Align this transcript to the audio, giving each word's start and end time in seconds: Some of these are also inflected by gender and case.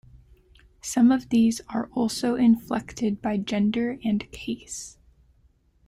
Some 0.81 1.11
of 1.11 1.29
these 1.29 1.61
are 1.69 1.87
also 1.93 2.33
inflected 2.33 3.21
by 3.21 3.37
gender 3.37 3.99
and 4.03 4.27
case. 4.31 4.97